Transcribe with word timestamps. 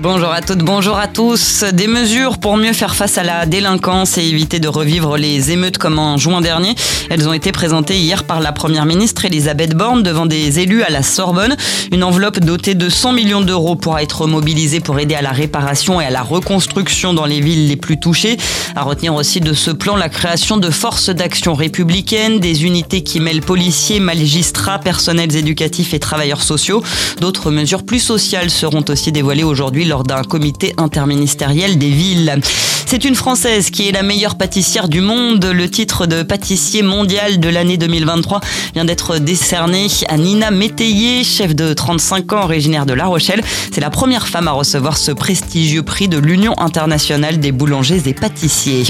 Bonjour 0.00 0.30
à 0.30 0.42
toutes, 0.42 0.60
bonjour 0.60 0.96
à 0.96 1.08
tous. 1.08 1.64
Des 1.72 1.88
mesures 1.88 2.38
pour 2.38 2.56
mieux 2.56 2.72
faire 2.72 2.94
face 2.94 3.18
à 3.18 3.24
la 3.24 3.46
délinquance 3.46 4.16
et 4.16 4.22
éviter 4.22 4.60
de 4.60 4.68
revivre 4.68 5.16
les 5.16 5.50
émeutes 5.50 5.76
comme 5.76 5.98
en 5.98 6.16
juin 6.16 6.40
dernier. 6.40 6.76
Elles 7.10 7.28
ont 7.28 7.32
été 7.32 7.50
présentées 7.50 7.98
hier 7.98 8.22
par 8.22 8.38
la 8.38 8.52
première 8.52 8.86
ministre 8.86 9.24
Elisabeth 9.24 9.74
Borne 9.74 10.04
devant 10.04 10.24
des 10.24 10.60
élus 10.60 10.84
à 10.84 10.90
la 10.90 11.02
Sorbonne. 11.02 11.56
Une 11.90 12.04
enveloppe 12.04 12.38
dotée 12.38 12.76
de 12.76 12.88
100 12.88 13.12
millions 13.12 13.40
d'euros 13.40 13.74
pourra 13.74 14.04
être 14.04 14.28
mobilisée 14.28 14.78
pour 14.78 15.00
aider 15.00 15.16
à 15.16 15.22
la 15.22 15.32
réparation 15.32 16.00
et 16.00 16.04
à 16.04 16.10
la 16.10 16.22
reconstruction 16.22 17.12
dans 17.12 17.26
les 17.26 17.40
villes 17.40 17.66
les 17.66 17.76
plus 17.76 17.98
touchées. 17.98 18.36
À 18.76 18.84
retenir 18.84 19.16
aussi 19.16 19.40
de 19.40 19.52
ce 19.52 19.72
plan 19.72 19.96
la 19.96 20.08
création 20.08 20.58
de 20.58 20.70
forces 20.70 21.10
d'action 21.10 21.54
républicaines, 21.54 22.38
des 22.38 22.64
unités 22.64 23.02
qui 23.02 23.18
mêlent 23.18 23.42
policiers, 23.42 23.98
magistrats, 23.98 24.78
personnels 24.78 25.34
éducatifs 25.34 25.92
et 25.92 25.98
travailleurs 25.98 26.42
sociaux. 26.42 26.84
D'autres 27.20 27.50
mesures 27.50 27.82
plus 27.82 27.98
sociales 27.98 28.50
seront 28.50 28.84
aussi 28.88 29.10
dévoilées 29.10 29.42
aujourd'hui 29.42 29.88
d'un 30.04 30.22
comité 30.22 30.74
interministériel 30.76 31.78
des 31.78 31.90
villes. 31.90 32.40
C'est 32.86 33.04
une 33.04 33.14
Française 33.14 33.70
qui 33.70 33.86
est 33.86 33.92
la 33.92 34.02
meilleure 34.02 34.36
pâtissière 34.36 34.88
du 34.88 35.02
monde. 35.02 35.44
Le 35.44 35.68
titre 35.68 36.06
de 36.06 36.22
pâtissier 36.22 36.82
mondial 36.82 37.38
de 37.38 37.48
l'année 37.50 37.76
2023 37.76 38.40
vient 38.72 38.86
d'être 38.86 39.18
décerné 39.18 39.88
à 40.08 40.16
Nina 40.16 40.50
Métayer, 40.50 41.22
chef 41.22 41.54
de 41.54 41.74
35 41.74 42.32
ans 42.32 42.44
originaire 42.44 42.86
de 42.86 42.94
La 42.94 43.04
Rochelle. 43.04 43.42
C'est 43.72 43.82
la 43.82 43.90
première 43.90 44.26
femme 44.26 44.48
à 44.48 44.52
recevoir 44.52 44.96
ce 44.96 45.12
prestigieux 45.12 45.82
prix 45.82 46.08
de 46.08 46.16
l'Union 46.16 46.58
internationale 46.58 47.40
des 47.40 47.52
boulangers 47.52 48.02
et 48.06 48.14
pâtissiers. 48.14 48.84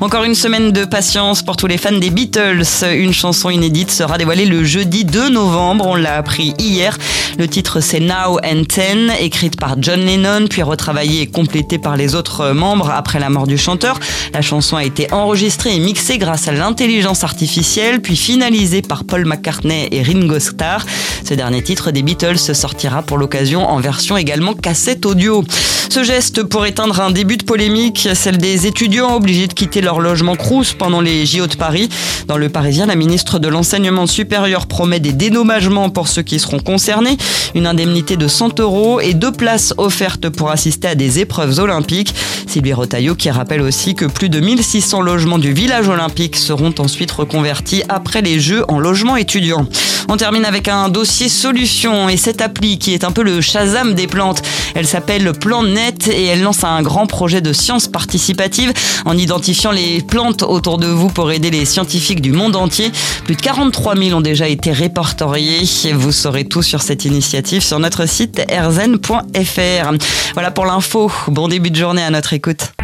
Encore 0.00 0.24
une 0.24 0.34
semaine 0.34 0.72
de 0.72 0.84
patience 0.84 1.42
pour 1.42 1.56
tous 1.56 1.68
les 1.68 1.78
fans 1.78 1.92
des 1.92 2.10
Beatles. 2.10 2.64
Une 2.92 3.12
chanson 3.12 3.50
inédite 3.50 3.92
sera 3.92 4.18
dévoilée 4.18 4.46
le 4.46 4.64
jeudi 4.64 5.04
2 5.04 5.28
novembre. 5.28 5.86
On 5.86 5.94
l'a 5.94 6.16
appris 6.16 6.52
hier. 6.58 6.98
Le 7.36 7.48
titre 7.48 7.80
c'est 7.80 7.98
Now 7.98 8.38
and 8.44 8.64
Ten, 8.68 9.12
écrite 9.18 9.58
par 9.58 9.74
John 9.80 10.00
Lennon, 10.00 10.46
puis 10.48 10.62
retravaillée 10.62 11.22
et 11.22 11.26
complétée 11.26 11.78
par 11.78 11.96
les 11.96 12.14
autres 12.14 12.52
membres 12.52 12.90
après 12.90 13.18
la 13.18 13.28
mort 13.28 13.48
du 13.48 13.58
chanteur. 13.58 13.98
La 14.32 14.40
chanson 14.40 14.76
a 14.76 14.84
été 14.84 15.12
enregistrée 15.12 15.74
et 15.74 15.80
mixée 15.80 16.18
grâce 16.18 16.46
à 16.46 16.52
l'intelligence 16.52 17.24
artificielle, 17.24 18.00
puis 18.00 18.16
finalisée 18.16 18.82
par 18.82 19.04
Paul 19.04 19.24
McCartney 19.24 19.88
et 19.90 20.02
Ringo 20.02 20.38
Starr. 20.38 20.86
Ce 21.28 21.34
dernier 21.34 21.62
titre 21.62 21.90
des 21.90 22.02
Beatles 22.02 22.38
sortira 22.38 23.02
pour 23.02 23.18
l'occasion 23.18 23.68
en 23.68 23.80
version 23.80 24.16
également 24.16 24.54
cassette 24.54 25.04
audio. 25.04 25.44
Ce 25.90 26.02
geste 26.02 26.42
pour 26.44 26.66
éteindre 26.66 27.00
un 27.00 27.10
début 27.10 27.36
de 27.36 27.44
polémique, 27.44 28.08
celle 28.14 28.38
des 28.38 28.66
étudiants 28.66 29.14
obligés 29.14 29.46
de 29.46 29.52
quitter 29.52 29.80
leur 29.80 30.00
logement 30.00 30.34
Crous 30.34 30.72
pendant 30.72 31.00
les 31.00 31.26
JO 31.26 31.46
de 31.46 31.56
Paris. 31.56 31.88
Dans 32.26 32.38
le 32.38 32.48
Parisien, 32.48 32.86
la 32.86 32.94
ministre 32.94 33.38
de 33.38 33.48
l'Enseignement 33.48 34.06
supérieur 34.06 34.66
promet 34.66 34.98
des 34.98 35.12
dénommagements 35.12 35.90
pour 35.90 36.08
ceux 36.08 36.22
qui 36.22 36.38
seront 36.38 36.58
concernés, 36.58 37.18
une 37.54 37.66
indemnité 37.66 38.16
de 38.16 38.28
100 38.28 38.60
euros 38.60 39.00
et 39.00 39.12
deux 39.12 39.32
places 39.32 39.74
offertes 39.76 40.30
pour 40.30 40.50
assister 40.50 40.88
à 40.88 40.94
des 40.94 41.18
épreuves 41.18 41.58
olympiques. 41.58 42.14
Sylvie 42.46 42.72
Rotaillot 42.72 43.14
qui 43.14 43.30
rappelle 43.30 43.60
aussi 43.60 43.94
que 43.94 44.06
plus 44.06 44.30
de 44.30 44.40
1600 44.40 45.02
logements 45.02 45.38
du 45.38 45.52
village 45.52 45.88
olympique 45.88 46.36
seront 46.36 46.74
ensuite 46.78 47.10
reconvertis 47.10 47.82
après 47.88 48.22
les 48.22 48.40
Jeux 48.40 48.64
en 48.68 48.78
logements 48.78 49.16
étudiants. 49.16 49.66
On 50.08 50.16
termine 50.16 50.44
avec 50.44 50.68
un 50.68 50.88
dossier 50.88 51.28
solution 51.28 52.08
et 52.08 52.16
cette 52.16 52.42
appli 52.42 52.78
qui 52.78 52.94
est 52.94 53.04
un 53.04 53.10
peu 53.10 53.22
le 53.22 53.40
Shazam 53.40 53.94
des 53.94 54.06
plantes. 54.06 54.42
Elle 54.74 54.86
s'appelle 54.86 55.32
PlantNet 55.32 56.08
et 56.08 56.24
elle 56.26 56.42
lance 56.42 56.64
un 56.64 56.82
grand 56.82 57.06
projet 57.06 57.40
de 57.40 57.52
science 57.52 57.88
participative 57.88 58.72
en 59.04 59.16
identifiant 59.16 59.70
les 59.70 60.02
plantes 60.02 60.42
autour 60.42 60.78
de 60.78 60.86
vous 60.86 61.08
pour 61.08 61.32
aider 61.32 61.50
les 61.50 61.64
scientifiques 61.64 62.20
du 62.20 62.32
monde 62.32 62.56
entier. 62.56 62.92
Plus 63.24 63.36
de 63.36 63.40
43 63.40 63.96
000 63.96 64.16
ont 64.16 64.20
déjà 64.20 64.48
été 64.48 64.72
répertoriés. 64.72 65.64
Vous 65.94 66.12
saurez 66.12 66.44
tout 66.44 66.62
sur 66.62 66.82
cette 66.82 67.04
initiative 67.04 67.62
sur 67.62 67.78
notre 67.78 68.06
site 68.06 68.42
erzen.fr. 68.48 69.92
Voilà 70.34 70.50
pour 70.50 70.66
l'info. 70.66 71.10
Bon 71.28 71.48
début 71.48 71.70
de 71.70 71.76
journée 71.76 72.02
à 72.02 72.10
notre 72.10 72.32
écoute. 72.32 72.74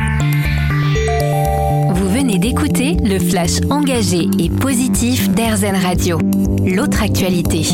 Venez 2.31 2.53
d'écouter 2.53 2.97
le 3.03 3.19
flash 3.19 3.59
engagé 3.71 4.29
et 4.39 4.49
positif 4.51 5.31
d'Airzen 5.31 5.75
Radio. 5.75 6.17
L'autre 6.65 7.03
actualité. 7.03 7.65